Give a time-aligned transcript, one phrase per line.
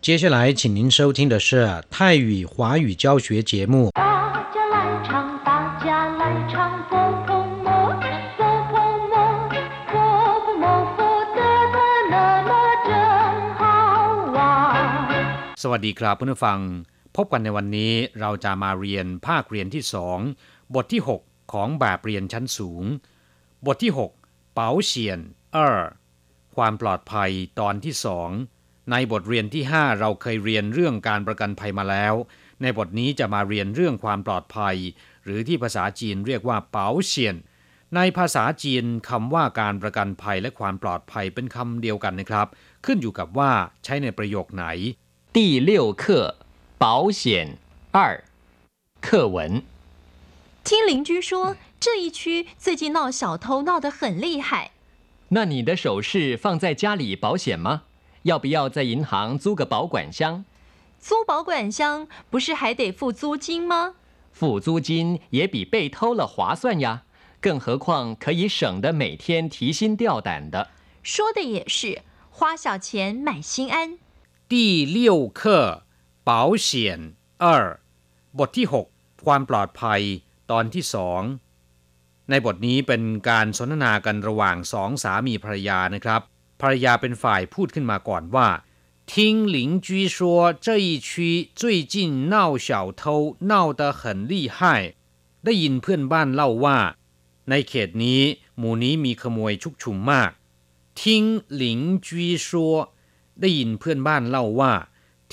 [0.00, 3.90] 接下来，请您收听的是泰语华语教学节目。
[3.92, 4.02] 大
[4.54, 6.54] 家来唱，大家来唱，
[6.88, 6.92] 佛
[7.26, 7.28] 婆
[7.64, 7.68] 摩，
[8.38, 8.40] 佛
[8.70, 8.72] 婆
[9.12, 9.14] 摩，
[9.92, 9.94] 佛
[10.44, 10.64] 婆摩，
[10.96, 10.98] 佛
[11.36, 11.40] 得
[11.74, 11.76] 得
[12.10, 12.14] 那
[12.48, 12.50] 么
[12.88, 12.90] 真
[13.58, 13.62] 好
[14.34, 14.38] 玩。
[15.62, 16.58] สวัสดีครับเพื่อนผู้ฟัง
[17.16, 20.18] พบกันในวันนี้เราจะมาเรียนภาคเรียนที่สอง
[20.74, 22.84] บทที่ 6 ของแบบเรียนชั้นสูง
[23.66, 23.92] บทที่
[24.22, 25.18] 6 เป๋าเฉียน
[25.52, 25.80] เออ
[26.56, 28.30] ความปลอดภัยตอนที่สอง
[28.91, 32.13] ในบทเรียนที่ 5 เราเคยเรียนเรื่องการประกันภัยมาแล้ว
[32.61, 34.75] ในบทนี้จะมาเรียนเรื่องความปลอดภัย
[35.23, 37.35] หรือที่ภาษาจีนเรียกว่าเป๋าเฉียน
[37.95, 42.47] ในภาษาจีนคำว่าการประกันภัยและความปลอดภัยเป็นคำเดียวกันนะครับ
[42.85, 43.51] ขึ้นอยู่กับว่า
[43.83, 44.65] ใช้ในประโยคไหน
[45.35, 45.37] 第
[45.69, 46.03] 六课
[46.83, 46.85] 保
[47.21, 47.21] 险
[47.97, 47.97] 二
[49.05, 49.37] 课文
[50.67, 54.71] 听邻居说，这一区最近闹小偷闹得很厉害。
[55.29, 57.83] 那你的首饰放在家里保险吗？
[58.23, 60.43] 要不要在银行租个保管箱？
[60.99, 63.95] 租保管箱不是还得付租金吗？
[64.31, 67.03] 付租金也比被偷了划算呀，
[67.39, 70.69] 更何况可以省得每天提心吊胆的。
[71.03, 73.99] 说的也是，花小钱买心安。
[74.47, 75.83] 第六课
[76.23, 77.79] 保险二
[78.35, 78.87] บทที่ 6
[79.23, 80.01] ความปลอดภัย
[80.51, 81.21] ตอนที่สอง
[82.29, 86.21] ในบทนี้เป็นการสนทนากันระหว่างสองสามีภรรยานะครับ
[86.59, 88.49] ภรรยาเป็นฝ่ายพูดขึ้นมาก่อนว่า
[89.11, 89.13] 听
[89.55, 90.17] 邻居说
[90.65, 91.09] 这一区
[91.59, 91.61] 最
[91.93, 91.95] 近
[92.33, 93.03] 闹小偷
[93.51, 94.57] 闹得很厉害
[95.45, 96.77] ได้ยินเพื่อนบ้านเล่าว่า
[97.49, 98.21] ในเขตนี้
[98.57, 100.31] หมู่นี้มีขโมยชุกชุมมาก
[101.01, 101.23] ทิ้ง
[101.55, 102.75] หลิงจีซัว
[103.41, 104.73] ได้ยินเพื่อนบ้านเล่าว่า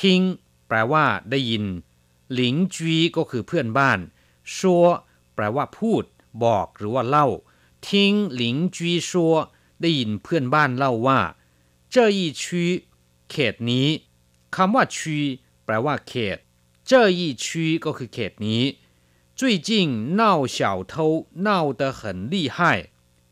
[0.00, 0.22] ทิ้ง
[0.68, 1.64] แปลว่า ได้ยิน
[2.34, 3.98] หลิงจีก็คือเพื่อนบ้าน
[4.56, 4.84] ซัว
[5.34, 6.04] แปลว่า พูด
[6.44, 7.26] บอกหรือว่าเล่า
[7.88, 9.34] ทิ้งหลิงจีซัว
[9.80, 11.20] ได้ยินเพื่อนบ้านเล่าว่า
[11.90, 12.64] เจ้อีชี
[13.30, 13.88] เขตนี้
[14.54, 15.18] คำว่าชี
[15.64, 16.38] แปลว่า เขต
[16.86, 18.62] เจ้อีชีก็คือเขตนี้
[19.38, 19.70] 最近
[20.20, 20.22] 闹
[20.56, 20.58] 小
[20.92, 20.94] 偷
[21.46, 21.48] 闹
[21.80, 22.00] 得很
[22.32, 22.58] 厉害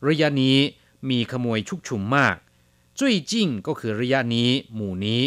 [0.09, 0.59] ระยะนี้
[1.09, 2.37] มีขโมยชุกชุมมาก
[2.99, 3.01] 最
[3.31, 3.33] 近
[3.67, 5.23] ก็คือระยะนี้ หมู่นี้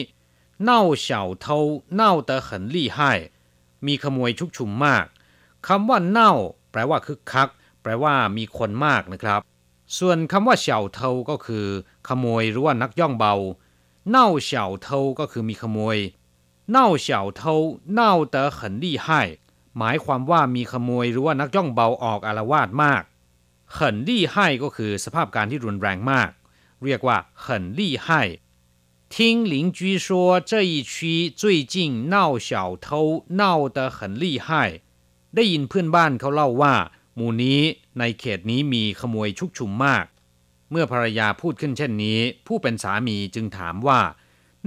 [0.68, 0.70] 闹
[1.06, 1.08] 小
[1.44, 1.46] 偷
[2.00, 2.98] 闹得很厉害
[3.86, 5.06] มีขโมยชุกชุมมาก
[5.68, 6.32] คำว่าเน่า
[6.72, 7.50] แปลว่าคึกคัก
[7.82, 9.42] แปลว่ามีคนมากนะครับ
[9.98, 11.66] ส่วนคำว่าเฉาเทาก็คือ
[12.08, 13.36] ขโมยหรือว่านักย่องเบา
[14.10, 15.98] เน่าเฉาเทาก็คือมีขโมย
[16.72, 17.54] เน่าเฉาเทา
[17.94, 19.08] เน่าเตอ很厉害
[19.78, 23.04] หมายความว่ามีขโมยหรือว่านักย่องเบาออกอารวาสมาก
[23.78, 26.30] 很厉害ก็คือสภาพการที่รุนแรงมาก
[26.84, 27.46] เรียกว่า很
[27.80, 28.08] 厉害
[29.14, 29.16] 听
[29.54, 30.08] 邻居说
[30.50, 30.94] 这一区
[31.42, 31.42] 最
[31.74, 31.76] 近
[32.14, 32.16] 闹
[32.48, 32.50] 小
[32.86, 32.88] 偷
[33.42, 33.44] 闹
[33.76, 34.48] 得很厉害
[35.36, 36.74] ได้ยินเพื่อนบ้านเขาเล่าว่า
[37.16, 37.60] หมู่นี้
[38.00, 40.06] ในเขตนี้มีขโมยชุกชุมมาก
[40.72, 44.02] เมื่อภรรยาพูดขึ้นเช่นนี้ ผู้เป็นสามีจึงถามว่า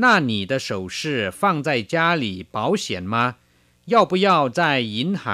[0.03, 0.99] 那你的首饰
[1.41, 2.25] 放在家里
[2.55, 3.15] 保险吗
[3.93, 4.29] 要不要
[4.59, 5.25] 在银行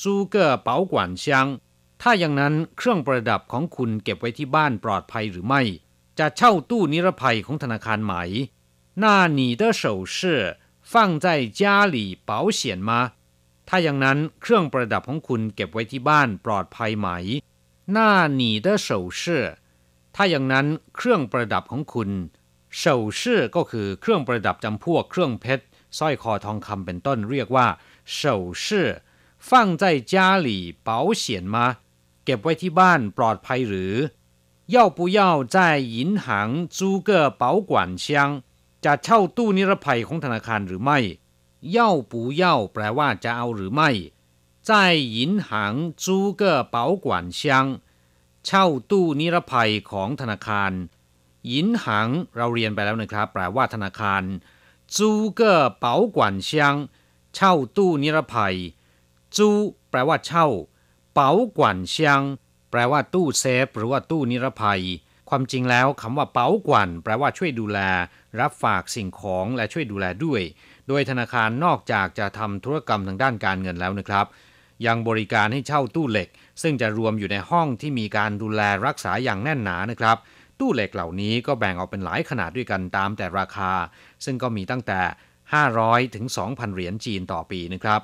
[0.00, 1.26] 租个保管箱
[2.02, 5.62] ถ้าอย่างนั้นเครื่องประดับของคุณเก็บไว้ที่บ้านปลอดภัยหรือไม่
[6.18, 8.14] จะเช่าตู้นิรภัยของธนาคารไหม
[9.02, 9.04] 那
[9.38, 10.16] 你的首饰
[10.92, 10.92] 放
[11.24, 11.96] 在家里
[12.28, 12.90] 保险吗
[13.68, 17.08] ถ้าอย่างนั้นเครื่องประดับของคุณเก็บไว้ที่บ้านปลอดภัยไหม
[17.96, 17.96] 那
[18.40, 18.88] 你的首
[19.20, 19.22] 饰
[20.14, 20.66] ถ้าอย่างนั้น
[20.96, 22.10] เครื่องประดับของคุณ
[22.76, 25.64] เฉาชื่อก็คือเครื่องประดับจำพวกเครื่องเพชร
[25.98, 27.66] สร้อยคอทองคำเป็นต้นเรียกว่า
[28.12, 28.88] เฉาชื่อ
[29.48, 29.50] 放
[29.80, 30.14] 在家
[30.46, 30.48] 里
[30.86, 30.90] 保
[31.22, 31.56] 险吗
[32.24, 33.94] เก็บไว้ที่บ้านปลอดภัยหรือ
[34.74, 35.20] 要不要
[35.54, 36.26] 在银行
[36.76, 37.10] 租个
[37.42, 37.70] 保管
[38.04, 38.06] 箱
[38.84, 40.98] จะเช่าตู้นิรภัยของธนาคารหรือไม่
[41.76, 41.78] 要
[42.10, 43.90] 不要แปลว่าจะเอาหรือไม่
[44.68, 45.50] 在银行
[46.02, 46.42] 租个
[46.74, 47.06] 保管
[47.38, 47.40] 箱
[48.46, 50.72] เช่าตู้นิรภัยของธนาคาร
[51.46, 54.22] หยินหังเราเรียนไปแล้วนะครับ แปลว่าธนาคาร
[54.96, 56.74] จูเกอเป๋ากวนเซียง
[57.34, 58.56] เช่าตู้นิรภัย
[59.36, 59.48] จู
[59.90, 60.46] แปลว่าเช่า
[61.14, 62.20] เป๋ากวนเซียง
[62.70, 64.82] แปลว่าตู้เซฟ หรือว่าตู้นิรภัย
[65.29, 67.79] ความจริงแล้วคำว่าเป๋ากวนแปลว่าช่วยดูแล
[68.39, 70.41] รับฝากสิ่งของและช่วยดูแลด้วย
[70.87, 74.25] โดยธนาคารนอกจากจะทำธุรกรรมทางด้านการเงินแล้วนะครับ
[74.85, 76.29] ยังบริการให้เช่าตู้เหล็ก
[76.61, 80.17] ซึ่งจะรวมอยู่ในห้องที่มีการดูแลรักษาอย่างแน่นหนานะครับ
[80.59, 83.71] ตู้เหล็กเหล่านี้ก็แบ่งออกเป็นหลายขนาดด้วยกันตามแต่ราคา
[84.25, 84.99] ซึ่งก็มีตั้งแต่
[85.57, 88.01] 500 ถึง 2,000 เหรียญจีนต่อปีนะครับ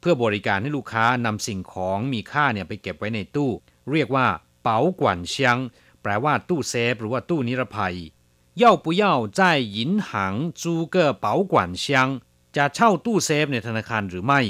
[0.00, 3.50] เพื่อบริการให้ลูกค้านำสิ่งของมีค่าเนี่ยไปเก็บไว้ในตู้
[3.92, 4.26] เรียกว่า
[4.62, 5.56] เป๋ากวนเซียง
[6.03, 7.95] แปลว่าตู้เซฟ หรือว่าตู้นิรภัย
[8.61, 9.03] 要不要
[9.39, 10.11] 在银行
[10.61, 11.85] 租个保管箱
[12.55, 14.41] จะเช่าตู้เซฟในธนาคารหรือไม่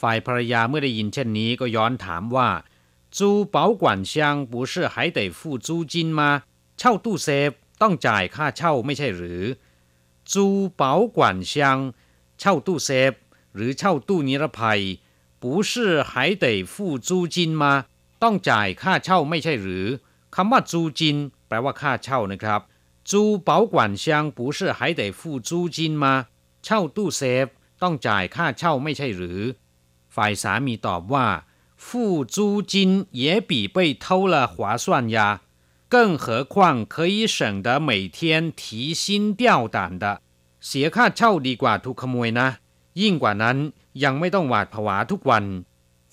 [0.00, 2.48] ฝ่ายภรรยาเมื่อได้ยินเช่นนี้ก็ย้อนถามว่า
[3.16, 3.18] 租
[3.54, 4.12] 保管箱
[4.50, 6.20] 不是还得付租金吗
[6.78, 7.50] เช่าตู้เซฟ
[7.82, 9.42] ต้องจ่ายค่าเช่าไม่ใช่หรือ
[10.32, 10.46] 租 จู
[10.80, 10.82] 保
[11.16, 11.18] 管
[11.50, 11.54] 箱
[12.38, 13.12] เช่าตู้เซฟ
[13.54, 14.80] หรือเช่าตู้นิรภัย
[15.42, 15.72] 不是
[16.10, 16.12] 还
[16.42, 16.74] 得付
[17.08, 17.64] 租金吗
[18.22, 19.86] ต้องจ่ายค่าเช่าไม่ใช่หรือ
[20.34, 22.60] คำว่าจูจิน แปลว่าค่าเช่านะครับ
[23.10, 24.04] จู保管箱
[24.36, 26.04] 不是还得付租金吗
[26.64, 27.46] เช่าตู้เซฟ
[27.82, 29.40] ต้องจ่ายค่าเช่าไม่ใช่หรือ
[30.14, 31.26] ฝ่ายสามีตอบว่า
[31.84, 32.36] 付租
[32.72, 32.74] 金
[33.22, 34.86] 也比被偷了划算
[35.16, 35.18] 呀
[35.92, 36.24] 更何
[36.54, 36.54] 况
[36.92, 38.18] 可以省得每天
[38.60, 40.04] 提心吊胆的
[40.66, 42.48] เสียค่าเช่าดีกว่าถูกขโมยนะ
[43.00, 43.56] ยิ่งกว่านั้น
[44.02, 45.44] ยังไม่ต้องหวาดผวาทุกวัน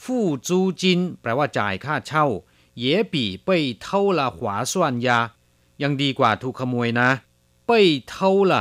[0.01, 2.25] ฟู่จูจินแปลว่าจ่ายค่าเช่า
[2.75, 5.09] 也比被偷了划算呀
[5.81, 7.09] ยังดีกว่าถูกขโมยนะ
[7.67, 7.71] 被
[8.11, 8.53] 偷了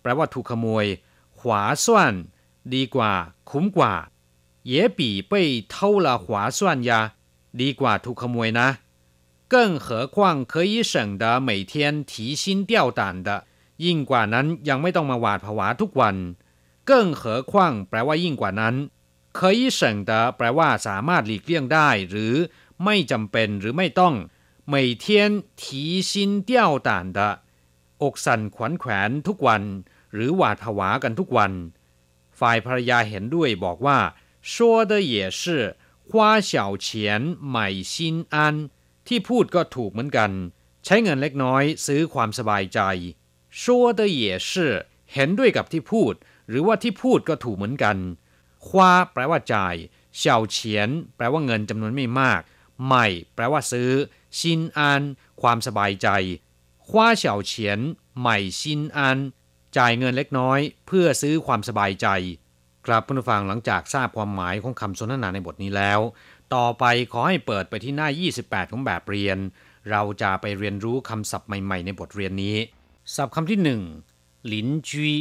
[0.00, 0.86] แปลว่าถูกขโมย
[1.38, 1.86] 划算
[2.74, 3.12] ดีกว่า
[3.50, 3.94] คุ้มกว่า
[4.70, 5.00] 也比
[5.30, 5.32] 被
[5.72, 5.74] 偷
[6.04, 6.26] 了划
[6.56, 6.90] 算呀
[7.60, 8.68] ดีกว่าถูกขโมยนะ
[9.52, 13.28] 更何况可以省得每天提心吊胆的
[13.84, 16.16] ยิ่งกว่านั้นยังไม่ต้องมาหวาดผวาทุกวัน
[16.88, 16.90] 更
[17.20, 17.52] 何况
[17.88, 18.74] แปลว่ายิ่งกว่านั้น
[19.38, 22.34] 可以省得แปลว่าสามารถหลีกเลี่ยงได้ หรือ
[22.84, 24.14] ไม่จำเป็นหรือไม่ต้อง
[24.72, 24.74] 每
[25.04, 25.06] 天
[25.60, 26.52] 提心吊
[26.88, 27.18] 胆的
[28.02, 29.62] อกสั่นขวัญแขวนทุกวัน
[30.14, 31.52] หรือหวาดผวากันทุกวัน
[32.38, 33.98] ฝ่ายภรรยาเห็นด้วยบอกว่า
[34.52, 34.52] 说
[34.90, 35.42] 的也是
[36.08, 36.10] 花
[36.50, 36.52] 小
[36.86, 36.88] 钱
[37.54, 37.56] 买
[37.92, 37.94] 心
[38.34, 38.36] 安
[39.06, 40.30] ที่พูดก็ถูกเหมือนกัน
[40.84, 42.80] ใช้เงินเล็กน้อยซื้อความสบายใจ
[43.60, 43.62] 说
[43.98, 44.52] 的也是
[45.12, 46.14] เห็นด้วยกับที่พูด
[46.48, 47.96] หรือว่าที่พูดก็ถูกเหมือนกัน
[48.66, 49.74] คว้าแปลว่าจ่าย
[50.16, 52.40] เฉาเฉียน แปลว่าเงินจำนวนไม่มาก
[52.85, 53.89] ใหม่ แปลว่าซื้อ
[54.39, 55.01] ซินอัน
[55.41, 56.07] ความสบายใจ
[56.87, 57.79] คว้าเฉาเฉียน
[58.19, 59.17] ใหม่ซินอัน
[59.77, 62.07] จ่ายเงินเล็กน้อย เพื่อซื้อความสบายใจ
[62.85, 65.99] ครับผู้ฟังหลังจากทราบความหมายของคำสนทนาในบทนี้แล้ว
[66.55, 68.07] ต่อไปขอให้เปิดไปที่หน้า
[68.41, 69.37] 28 ของแบบเรียน
[69.91, 72.57] เราจะไปเรียนรู้คำศัพท์ใหม่ ๆ ในบทเรียนนี้
[73.15, 73.81] ศัพท์คำที่หนึ่ง
[74.47, 75.11] หลินจี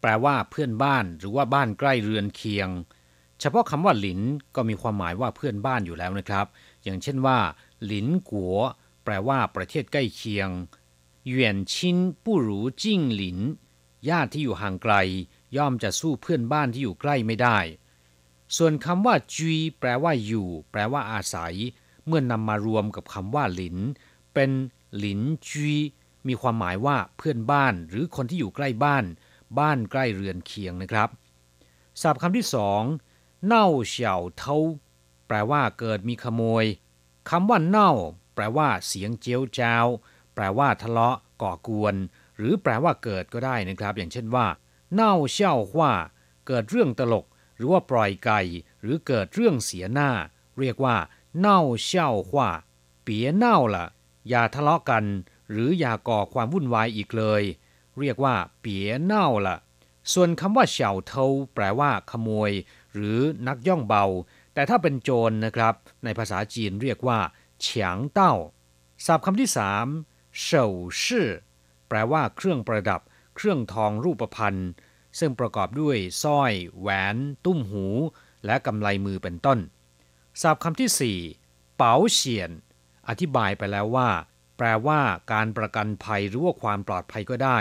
[0.00, 2.68] แปลว่าเพื่อนบ้าน หรือว่าบ้านใกล้เรือนเคียง
[3.44, 4.20] เฉพาะคำว่าหลิน
[4.56, 6.46] ก็มีความหมายว่าเพื่อนบ้านอยู่แล้วนะครับ
[6.82, 7.38] อย่างเช่นว่า
[7.84, 8.56] หลินกัว
[9.04, 10.48] แปลว่าประเทศใกล้เคียง
[11.26, 12.48] เหวียนชิน不如
[12.82, 13.38] จิ้งหลิน
[14.08, 14.94] ญาติที่อยู่ห่างไกล
[15.56, 17.58] ย่อมจะสู้เพื่อนบ้านที่อยู่ใกล้ไม่ได้
[18.56, 21.54] ส่วนคำว่าจีแปลว่าอยู่ แปลว่าอาศัย
[22.06, 23.76] เมื่อนำมารวมกับคำว่าหลิน
[24.34, 24.50] เป็น
[24.98, 25.74] หลินจี
[26.26, 29.04] มีความหมายว่าเพื่อนบ้าน หรือคนที่อยู่ใกล้บ้าน
[29.58, 31.08] บ้านใกล้เรือนเคียงนะครับ
[32.00, 32.82] ศัพท์คำที่สอง
[33.46, 34.56] เน่าเฉาเทา
[35.26, 36.64] แปลว่าเกิดมีขโมย
[37.30, 37.92] คำว่าเน่า
[38.34, 39.86] แปลว่า เสียงเจียวจ้าว
[40.34, 41.94] แปลว่าทะเลาะก่อกวน
[42.36, 44.46] หรือแปลว่าเกิดก็ได้นะครับ อย่างเช่นว่า
[44.94, 45.92] เน่าเช่าว่า
[46.46, 47.26] เกิดเรื่องตลก
[47.56, 48.40] หรือว่าปล่อยไก่
[48.82, 50.10] หรือเกิดเรื่องเสียหน้า
[50.58, 50.96] เรียกว่า
[51.38, 52.50] เน่าเช่าว่า
[53.02, 53.86] เปียเน่าละ
[54.28, 55.04] อย่าทะเลาะกัน
[55.50, 57.42] หรืออย่าก่อความวุ่นวายอีกเลย
[58.00, 59.56] เรียกว่า เปียเน่าละ
[60.12, 61.24] ส่วนคำว่าเฉาเทา
[61.54, 62.50] แปลว่า ขโมย
[62.94, 63.18] หรือ
[63.48, 64.04] นักย่องเบา
[64.54, 65.74] แต่ถ้าเป็นโจรนะครับ
[66.04, 67.18] ในภาษาจีนเรียกว่า
[67.60, 68.34] เฉียงเต้า
[69.06, 69.86] ศัพท์คำที่สาม
[70.40, 70.66] เฉา
[71.02, 71.28] ชื่อ
[71.88, 73.00] แปลว่าเครื่องประดับ
[73.36, 74.60] เครื่องทองรูปพรรณ
[75.18, 77.86] ซึ่งประกอบด้วยสร้อย แหวน ตุ้มหู
[78.46, 79.58] และกำไลมือเป็นต้น
[80.42, 81.18] ศัพท์คำที่สี่
[81.76, 82.50] เป๋าเฉียน
[83.08, 84.08] อธิบายไปแล้วว่า
[84.56, 85.00] แปลว่า
[85.32, 87.58] การประกันภัยหรือว่าความปลอดภัยก็ได้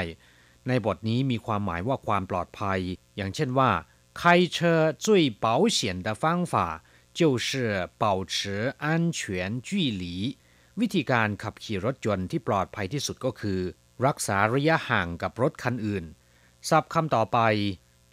[0.67, 2.79] ในบทนี้มีความหมายว่าความปลอดภัย
[3.15, 3.69] อย่างเช่นว่า
[4.20, 6.82] 开车最保险的方法
[7.18, 9.68] 就是保持安全距
[10.02, 10.36] 离
[10.80, 13.60] วิธีการขับขี่รถยนต์ที่ปลอดภัยที่สุดก็คือ
[14.06, 16.04] รักษาระยะห่างกับรถคันอื่น
[16.68, 17.38] ศัพท์คำต่อไป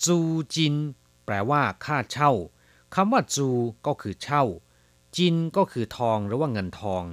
[0.05, 0.17] จู
[0.53, 0.75] จิน
[1.25, 2.31] แปลว่า ค่าเช่า
[2.95, 3.49] คำว่าจู
[3.87, 4.43] ก็คือเช่า
[5.15, 7.03] จินก็คือทองหรือว่าเงินทอง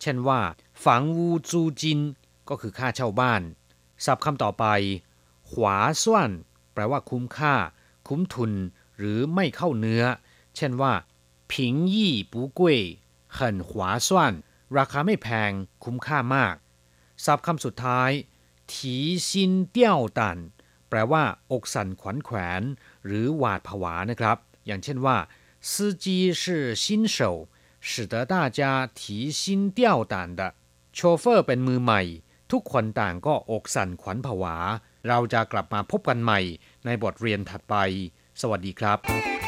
[0.00, 0.40] เช่นว่า
[0.84, 2.00] ฝังวูจูจิน
[2.48, 3.42] ก็คือค่าเช่าบ้าน
[4.04, 4.64] ศัพท์คำต่อไป
[5.50, 6.30] ขวาส่วน
[6.72, 7.54] แปลว่าคุ้มค่า
[8.06, 8.52] คุ้มทุน
[8.98, 10.04] หรือไม่เข้าเนื้อ
[10.56, 10.92] เช่นว่า
[11.52, 12.78] ผิงยี่ปูกุ้ย
[13.36, 13.70] 很划
[14.06, 14.08] 算
[14.76, 15.50] ราคาไม่แพง
[15.84, 16.54] คุ้มค่ามาก
[17.24, 18.10] ศัพท์คำสุดท้าย
[18.72, 18.96] ถี
[19.28, 20.38] ซินเตี้ยวตัน
[20.88, 22.62] แปลว่า อกสั่นขวัญแขวน
[23.06, 25.16] หรือหวาดผวานะครับ อย่างเช่นว่า
[25.70, 25.72] 司
[26.04, 26.04] 机
[26.40, 26.42] 是
[26.82, 27.18] 新手
[27.88, 28.60] 使得大家
[28.98, 29.40] 提心
[29.76, 29.80] 吊
[30.12, 30.40] 胆的
[30.94, 32.02] โชเฟอร์เป็นมือใหม่
[32.52, 34.56] ทุกคนต่างก็อกสั่นขวัญผวา
[35.08, 36.40] เราจะกลับมาพบกันใหม่
[36.85, 37.75] ในบทเรียนถัดไป
[38.41, 39.40] สวัสดีครับ